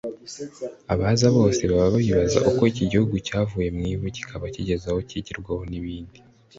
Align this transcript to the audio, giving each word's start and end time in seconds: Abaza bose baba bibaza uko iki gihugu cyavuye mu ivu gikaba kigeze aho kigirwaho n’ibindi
Abaza 0.93 1.27
bose 1.37 1.61
baba 1.71 1.97
bibaza 2.05 2.39
uko 2.49 2.61
iki 2.71 2.83
gihugu 2.91 3.15
cyavuye 3.27 3.67
mu 3.75 3.83
ivu 3.93 4.05
gikaba 4.15 4.45
kigeze 4.55 4.85
aho 4.91 4.99
kigirwaho 5.09 5.63
n’ibindi 5.71 6.19